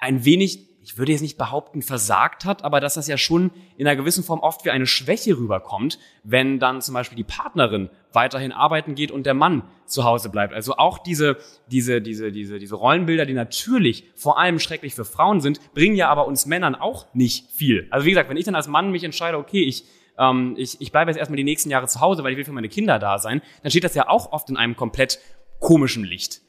[0.00, 3.86] ein wenig ich würde jetzt nicht behaupten, versagt hat, aber dass das ja schon in
[3.86, 8.52] einer gewissen Form oft wie eine Schwäche rüberkommt, wenn dann zum Beispiel die Partnerin weiterhin
[8.52, 10.52] arbeiten geht und der Mann zu Hause bleibt.
[10.52, 11.36] Also auch diese,
[11.68, 16.08] diese, diese, diese, diese Rollenbilder, die natürlich vor allem schrecklich für Frauen sind, bringen ja
[16.08, 17.86] aber uns Männern auch nicht viel.
[17.90, 19.84] Also wie gesagt, wenn ich dann als Mann mich entscheide, okay, ich,
[20.18, 22.52] ähm, ich, ich bleibe jetzt erstmal die nächsten Jahre zu Hause, weil ich will für
[22.52, 25.20] meine Kinder da sein, dann steht das ja auch oft in einem komplett
[25.60, 26.40] komischen Licht.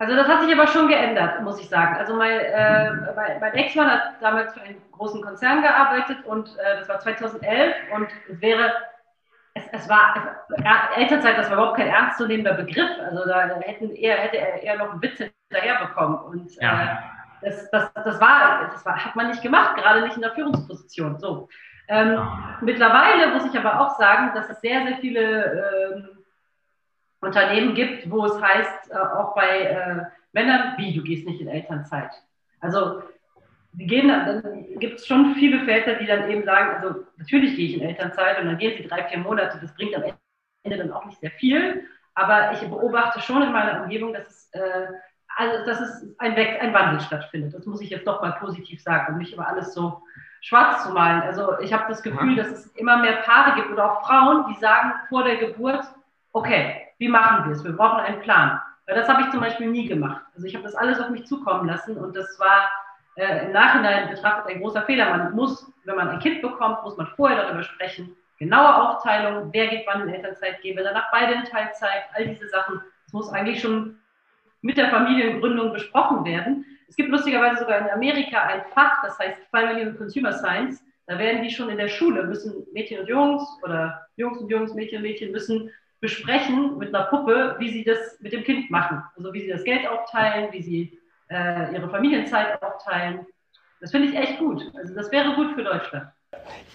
[0.00, 1.94] Also das hat sich aber schon geändert, muss ich sagen.
[1.96, 6.78] Also mein, äh, mein, mein Ex-Mann hat damals für einen großen Konzern gearbeitet und äh,
[6.78, 8.72] das war 2011 und es wäre,
[9.52, 10.14] es, es war,
[10.48, 12.90] es, Elternzeit, das war überhaupt kein ernstzunehmender Begriff.
[13.04, 16.16] Also da hätten eher, hätte er eher noch einen Witz hinterher bekommen.
[16.16, 16.82] Und ja.
[17.42, 20.32] äh, das, das, das, war, das war, hat man nicht gemacht, gerade nicht in der
[20.32, 21.18] Führungsposition.
[21.18, 21.50] So.
[21.88, 22.26] Ähm,
[22.62, 26.19] mittlerweile muss ich aber auch sagen, dass es sehr, sehr viele ähm,
[27.20, 31.48] Unternehmen gibt, wo es heißt, äh, auch bei äh, Männern, wie, du gehst nicht in
[31.48, 32.10] Elternzeit.
[32.60, 33.02] Also
[33.72, 37.68] die gehen, dann gibt es schon viele Väter, die dann eben sagen, also natürlich gehe
[37.68, 40.02] ich in Elternzeit und dann gehen sie drei, vier Monate, das bringt am
[40.64, 44.50] Ende dann auch nicht sehr viel, aber ich beobachte schon in meiner Umgebung, dass es,
[44.52, 44.86] äh,
[45.36, 47.54] also, dass es ein, ein Wandel stattfindet.
[47.54, 50.02] Das muss ich jetzt doch mal positiv sagen und nicht immer alles so
[50.40, 51.22] schwarz zu malen.
[51.22, 54.60] Also ich habe das Gefühl, dass es immer mehr Paare gibt oder auch Frauen, die
[54.60, 55.84] sagen vor der Geburt,
[56.32, 57.64] okay, wie machen wir es?
[57.64, 58.60] Wir brauchen einen Plan.
[58.86, 60.22] Weil das habe ich zum Beispiel nie gemacht.
[60.34, 62.70] Also ich habe das alles auf mich zukommen lassen und das war
[63.16, 65.16] äh, im Nachhinein betrachtet ein großer Fehler.
[65.16, 68.14] Man muss, wenn man ein Kind bekommt, muss man vorher darüber sprechen.
[68.38, 72.48] Genaue Aufteilung, wer geht wann in Elternzeit, gehen wir danach beide in Teilzeit, all diese
[72.48, 72.80] Sachen.
[73.04, 73.98] Das muss eigentlich schon
[74.60, 76.66] mit der Familiengründung besprochen werden.
[76.88, 80.84] Es gibt lustigerweise sogar in Amerika ein Fach, das heißt Family and Consumer Science.
[81.06, 84.74] Da werden die schon in der Schule, müssen Mädchen und Jungs oder Jungs und Jungs,
[84.74, 89.02] Mädchen und Mädchen müssen besprechen mit einer Puppe, wie sie das mit dem Kind machen.
[89.16, 93.26] Also wie sie das Geld aufteilen, wie sie äh, ihre Familienzeit aufteilen.
[93.80, 94.62] Das finde ich echt gut.
[94.76, 96.08] Also das wäre gut für Deutschland.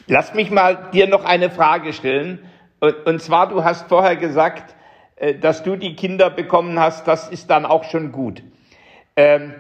[0.07, 2.39] Lass mich mal dir noch eine Frage stellen.
[2.79, 4.75] Und, zwar, du hast vorher gesagt,
[5.15, 8.43] äh, dass du die Kinder bekommen hast, das ist dann auch schon gut.
[9.15, 9.55] Ähm,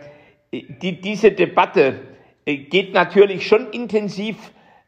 [0.51, 2.01] die, diese Debatte
[2.45, 4.37] äh, geht natürlich schon intensiv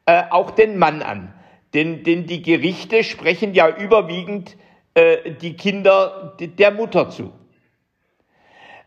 [0.05, 1.33] äh, auch den Mann an.
[1.73, 4.55] Denn, denn die Gerichte sprechen ja überwiegend
[4.97, 7.31] äh, die Kinder der Mutter zu.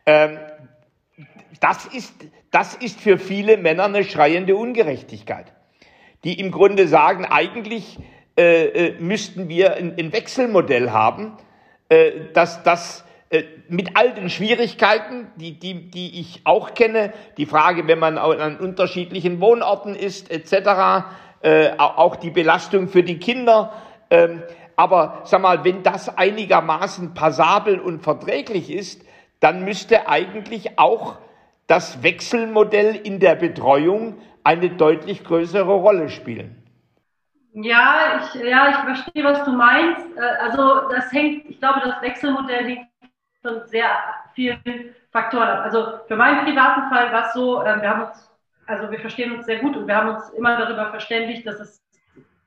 [0.04, 0.38] Ähm,
[1.60, 2.12] das, ist,
[2.50, 5.52] das ist für viele Männer eine schreiende Ungerechtigkeit,
[6.24, 8.00] die im Grunde sagen, eigentlich
[8.36, 11.36] äh, äh müssten wir ein, ein Wechselmodell haben,
[11.88, 17.46] äh, dass das äh, mit all den Schwierigkeiten, die, die, die ich auch kenne, die
[17.46, 21.06] Frage, wenn man an unterschiedlichen Wohnorten ist, etc.,
[21.42, 23.72] äh, auch die Belastung für die Kinder.
[24.10, 24.42] Ähm,
[24.80, 29.04] aber sag mal, wenn das einigermaßen passabel und verträglich ist,
[29.38, 31.18] dann müsste eigentlich auch
[31.66, 36.56] das Wechselmodell in der Betreuung eine deutlich größere Rolle spielen.
[37.52, 40.06] Ja, ich, ja, ich verstehe, was du meinst.
[40.16, 42.88] Äh, also das hängt, ich glaube, das Wechselmodell hängt
[43.42, 43.90] von sehr
[44.34, 45.64] vielen Faktoren ab.
[45.64, 48.30] Also für meinen privaten Fall war es so, ähm, wir haben uns,
[48.66, 51.82] also wir verstehen uns sehr gut und wir haben uns immer darüber verständigt, dass es,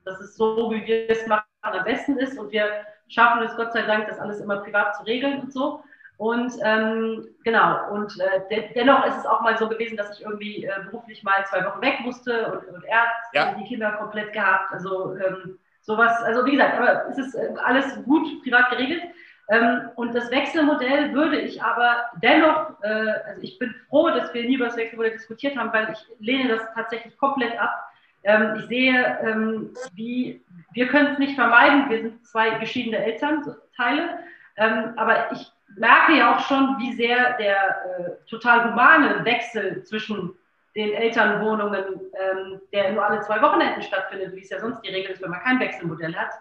[0.04, 2.68] dass es so, wie wir es machen, am besten ist und wir
[3.08, 5.84] schaffen es Gott sei Dank, das alles immer privat zu regeln und so.
[6.18, 10.24] Und ähm, genau, und äh, de dennoch ist es auch mal so gewesen, dass ich
[10.24, 13.56] irgendwie äh, beruflich mal zwei Wochen weg musste und, und er hat ja.
[13.56, 14.72] die Kinder komplett gehabt.
[14.72, 19.04] Also ähm, sowas, also wie gesagt, aber es ist äh, alles gut privat geregelt.
[19.50, 24.44] Ähm, und das Wechselmodell würde ich aber dennoch, äh, also ich bin froh, dass wir
[24.44, 27.90] nie über das Wechselmodell diskutiert haben, weil ich lehne das tatsächlich komplett ab.
[28.24, 30.42] Ähm, ich sehe, ähm, wie,
[30.74, 34.20] wir können es nicht vermeiden, wir sind zwei geschiedene Elternteile,
[34.58, 40.34] ähm, aber ich merke ja auch schon, wie sehr der äh, total humane Wechsel zwischen
[40.76, 45.12] den Elternwohnungen, ähm, der nur alle zwei Wochenenden stattfindet, wie es ja sonst die Regel
[45.12, 46.32] ist, wenn man kein Wechselmodell hat,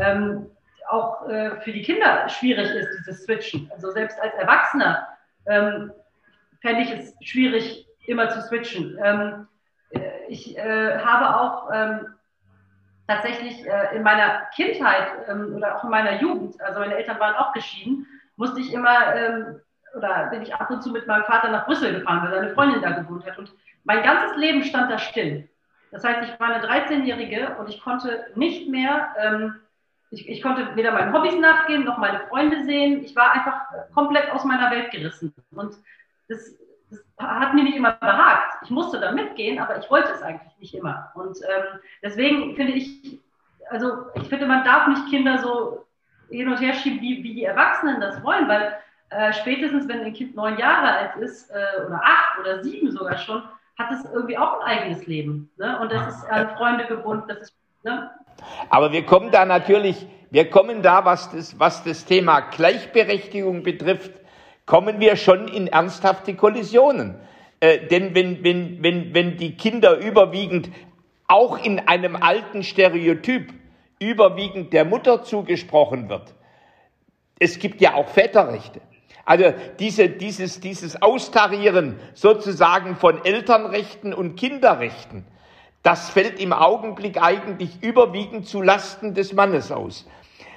[0.00, 0.46] ähm,
[0.88, 3.70] auch äh, für die Kinder schwierig ist, dieses Switchen.
[3.72, 5.06] Also selbst als Erwachsener
[5.46, 5.92] ähm,
[6.60, 8.98] fände ich es schwierig, immer zu switchen.
[9.02, 9.53] Ähm, äh,
[10.34, 12.06] ich äh, habe auch ähm,
[13.06, 17.36] tatsächlich äh, in meiner Kindheit ähm, oder auch in meiner Jugend, also meine Eltern waren
[17.36, 19.60] auch geschieden, musste ich immer ähm,
[19.96, 22.82] oder bin ich ab und zu mit meinem Vater nach Brüssel gefahren, weil seine Freundin
[22.82, 23.38] da gewohnt hat.
[23.38, 23.52] Und
[23.84, 25.48] mein ganzes Leben stand da still.
[25.92, 29.54] Das heißt, ich war eine 13-Jährige und ich konnte nicht mehr ähm,
[30.10, 33.04] ich, ich konnte weder meinen Hobbys nachgehen, noch meine Freunde sehen.
[33.04, 33.60] Ich war einfach
[33.94, 35.34] komplett aus meiner Welt gerissen.
[35.50, 35.76] Und
[36.28, 36.56] das,
[37.18, 38.56] hat mir nicht immer behagt.
[38.64, 41.10] Ich musste da mitgehen, aber ich wollte es eigentlich nicht immer.
[41.14, 43.20] Und ähm, deswegen finde ich,
[43.70, 45.86] also ich finde, man darf nicht Kinder so
[46.30, 48.74] hin und her schieben, wie, wie die Erwachsenen das wollen, weil
[49.10, 53.16] äh, spätestens, wenn ein Kind neun Jahre alt ist, äh, oder acht oder sieben sogar
[53.18, 53.42] schon,
[53.78, 55.50] hat es irgendwie auch ein eigenes Leben.
[55.56, 55.78] Ne?
[55.80, 58.10] Und das ist an Freunde gebunden, das ist, ne?
[58.70, 64.12] Aber wir kommen da natürlich, wir kommen da, was das, was das Thema Gleichberechtigung betrifft,
[64.66, 67.16] kommen wir schon in ernsthafte Kollisionen.
[67.60, 70.70] Äh, denn wenn, wenn, wenn, wenn die Kinder überwiegend
[71.26, 73.52] auch in einem alten Stereotyp
[73.98, 76.34] überwiegend der Mutter zugesprochen wird,
[77.38, 78.80] es gibt ja auch Väterrechte.
[79.24, 85.24] Also diese, dieses, dieses Austarieren sozusagen von Elternrechten und Kinderrechten,
[85.82, 90.06] das fällt im Augenblick eigentlich überwiegend zu Lasten des Mannes aus.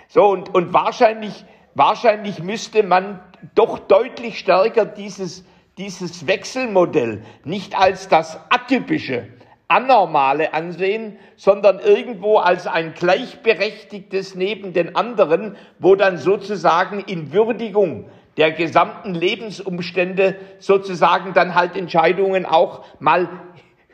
[0.08, 1.46] So, und, und wahrscheinlich,
[1.78, 3.20] wahrscheinlich müsste man
[3.54, 5.46] doch deutlich stärker dieses,
[5.78, 9.28] dieses Wechselmodell nicht als das atypische,
[9.68, 18.10] anormale ansehen, sondern irgendwo als ein gleichberechtigtes neben den anderen, wo dann sozusagen in Würdigung
[18.38, 23.30] der gesamten Lebensumstände sozusagen dann halt Entscheidungen auch mal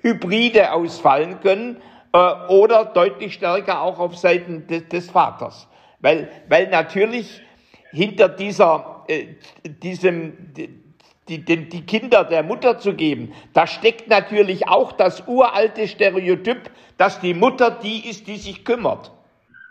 [0.01, 1.77] Hybride ausfallen können
[2.13, 2.17] äh,
[2.49, 5.67] oder deutlich stärker auch auf Seiten des, des Vaters.
[5.99, 7.41] Weil, weil natürlich
[7.93, 9.27] hinter dieser, äh,
[9.63, 10.69] diesem, die,
[11.27, 17.19] die, die Kinder der Mutter zu geben, da steckt natürlich auch das uralte Stereotyp, dass
[17.19, 19.11] die Mutter die ist, die sich kümmert.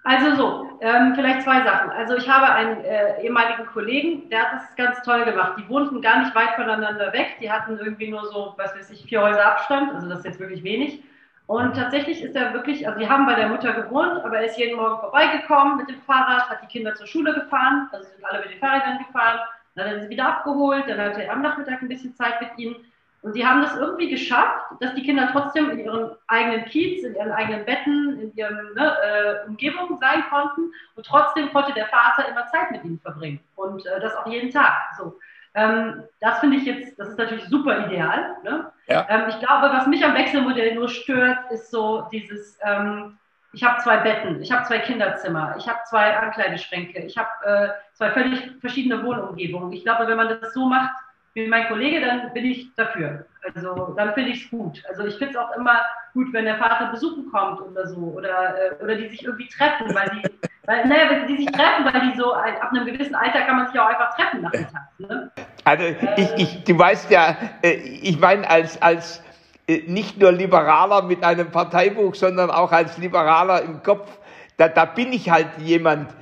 [0.05, 1.91] Also so, ähm, vielleicht zwei Sachen.
[1.91, 5.53] Also ich habe einen äh, ehemaligen Kollegen, der hat das ganz toll gemacht.
[5.59, 7.37] Die wohnten gar nicht weit voneinander weg.
[7.41, 9.95] Die hatten irgendwie nur so, was weiß ich, vier Häuser Abstand.
[9.95, 11.05] Also das ist jetzt wirklich wenig.
[11.47, 14.59] Und tatsächlich ist er wirklich, also die haben bei der Mutter gewohnt, aber er ist
[14.59, 18.41] jeden Morgen vorbeigekommen mit dem Fahrrad, hat die Kinder zur Schule gefahren, also sind alle
[18.41, 19.41] mit den Fahrrädern gefahren,
[19.75, 22.51] dann hat er sie wieder abgeholt, dann hatte er am Nachmittag ein bisschen Zeit mit
[22.59, 22.77] ihnen.
[23.23, 27.15] Und sie haben das irgendwie geschafft, dass die Kinder trotzdem in ihren eigenen Kiez, in
[27.15, 30.73] ihren eigenen Betten, in ihren ne, äh, Umgebungen sein konnten.
[30.97, 33.39] Und trotzdem konnte der Vater immer Zeit mit ihnen verbringen.
[33.55, 34.75] Und äh, das auch jeden Tag.
[34.99, 35.17] So.
[35.55, 38.37] Ähm, das finde ich jetzt, das ist natürlich super ideal.
[38.43, 38.73] Ne?
[38.87, 39.07] Ja.
[39.09, 43.19] Ähm, ich glaube, was mich am Wechselmodell nur stört, ist so dieses, ähm,
[43.53, 47.69] ich habe zwei Betten, ich habe zwei Kinderzimmer, ich habe zwei Ankleideschränke, ich habe äh,
[47.93, 49.73] zwei völlig verschiedene Wohnumgebungen.
[49.73, 50.93] Ich glaube, wenn man das so macht
[51.35, 53.27] wie mein Kollege, dann bin ich dafür.
[53.55, 54.83] Also dann finde ich es gut.
[54.89, 55.81] Also ich finde es auch immer
[56.13, 57.97] gut, wenn der Vater besuchen kommt oder so.
[57.97, 61.85] Oder, äh, oder die sich irgendwie treffen, weil die, weil, naja, wenn die sich treffen,
[61.85, 64.99] weil die so ab einem gewissen Alter kann man sich auch einfach treffen nachmittags.
[64.99, 65.31] Ne?
[65.65, 65.85] Also
[66.17, 69.23] ich, ich, du weißt ja, äh, ich meine als, als
[69.67, 74.19] äh, nicht nur Liberaler mit einem Parteibuch, sondern auch als Liberaler im Kopf,
[74.57, 76.15] da, da bin ich halt jemand,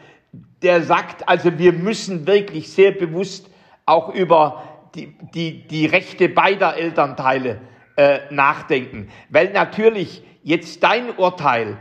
[0.62, 3.50] der sagt, also wir müssen wirklich sehr bewusst
[3.87, 4.62] auch über
[4.94, 7.61] die, die, die Rechte beider Elternteile
[8.01, 9.11] äh, nachdenken.
[9.29, 11.77] Weil natürlich jetzt dein Urteil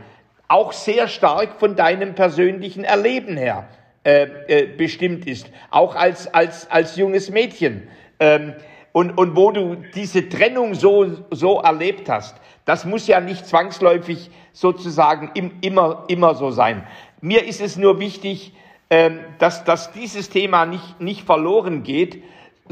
[0.48, 3.68] auch sehr stark von deinem persönlichen Erleben her
[4.04, 7.88] äh, äh, bestimmt ist, auch als, als, als junges Mädchen.
[8.18, 8.52] Ähm,
[8.92, 14.30] und, und wo du diese Trennung so, so erlebt hast, das muss ja nicht zwangsläufig
[14.52, 16.86] sozusagen im, immer, immer so sein.
[17.22, 18.52] Mir ist es nur wichtig,
[18.90, 22.22] ähm, dass, dass dieses Thema nicht, nicht verloren geht,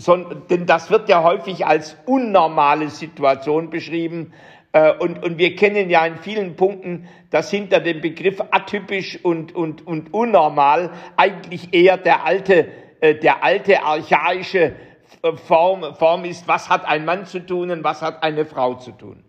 [0.07, 4.33] denn das wird ja häufig als unnormale Situation beschrieben.
[4.73, 9.55] Äh, und, und wir kennen ja in vielen Punkten, dass hinter dem Begriff atypisch und,
[9.55, 12.69] und, und unnormal eigentlich eher der alte,
[13.01, 14.77] äh, der alte archaische
[15.23, 18.75] äh, Form, Form ist, was hat ein Mann zu tun und was hat eine Frau
[18.75, 19.25] zu tun.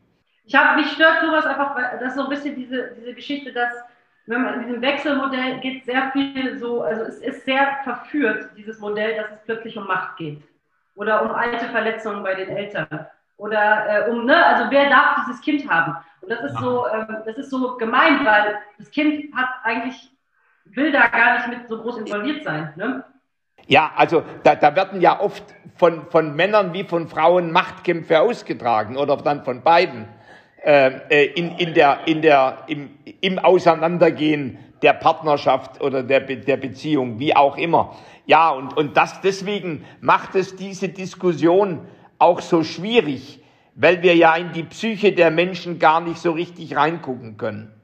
[0.46, 3.72] Ich habe mich stört sowas einfach, das ist so ein bisschen diese, diese Geschichte, dass
[4.26, 8.80] wenn man in diesem Wechselmodell geht sehr viel so, also es ist sehr verführt, dieses
[8.80, 10.42] Modell, dass es plötzlich um Macht geht
[11.00, 13.08] oder um alte Verletzungen bei den Eltern
[13.38, 15.96] oder äh, um, ne, also wer darf dieses Kind haben?
[16.20, 16.60] Und das ist ja.
[16.60, 20.12] so, ähm, das ist so gemein, weil das Kind hat eigentlich,
[20.66, 22.74] will da gar nicht mit so groß involviert sein.
[22.76, 23.04] Ne?
[23.68, 25.44] Ja, also da, da werden ja oft
[25.78, 30.06] von, von Männern wie von Frauen Machtkämpfe ausgetragen oder dann von beiden
[30.64, 32.92] äh, äh in, in der, in der, im,
[33.22, 37.96] im Auseinandergehen der Partnerschaft oder der, der Beziehung, wie auch immer.
[38.26, 43.40] Ja, und, und das deswegen macht es diese Diskussion auch so schwierig,
[43.76, 47.79] weil wir ja in die Psyche der Menschen gar nicht so richtig reingucken können.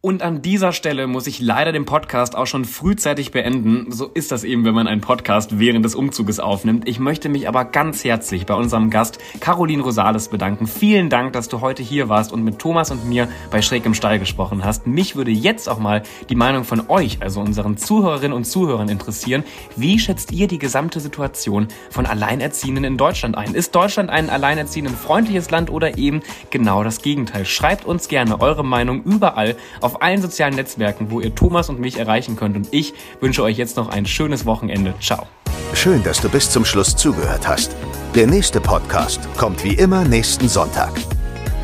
[0.00, 3.90] Und an dieser Stelle muss ich leider den Podcast auch schon frühzeitig beenden.
[3.90, 6.88] So ist das eben, wenn man einen Podcast während des Umzuges aufnimmt.
[6.88, 10.68] Ich möchte mich aber ganz herzlich bei unserem Gast Caroline Rosales bedanken.
[10.68, 13.94] Vielen Dank, dass du heute hier warst und mit Thomas und mir bei Schräg im
[13.94, 14.86] Stall gesprochen hast.
[14.86, 19.42] Mich würde jetzt auch mal die Meinung von euch, also unseren Zuhörerinnen und Zuhörern interessieren.
[19.74, 23.52] Wie schätzt ihr die gesamte Situation von Alleinerziehenden in Deutschland ein?
[23.52, 27.44] Ist Deutschland ein alleinerziehenden freundliches Land oder eben genau das Gegenteil?
[27.44, 29.56] Schreibt uns gerne eure Meinung überall
[29.88, 32.56] auf allen sozialen Netzwerken, wo ihr Thomas und mich erreichen könnt.
[32.56, 34.94] Und ich wünsche euch jetzt noch ein schönes Wochenende.
[35.00, 35.26] Ciao.
[35.72, 37.74] Schön, dass du bis zum Schluss zugehört hast.
[38.14, 40.92] Der nächste Podcast kommt wie immer nächsten Sonntag.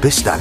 [0.00, 0.40] Bis dann.